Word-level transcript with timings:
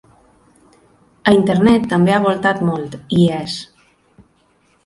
A 1.31 1.33
internet 1.39 1.85
també 1.93 2.15
ha 2.15 2.23
voltat 2.25 2.65
molt, 2.71 2.99
i 3.19 3.23
hi 3.27 3.29
és. 3.41 3.63